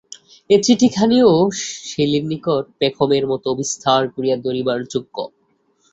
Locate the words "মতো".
3.27-3.49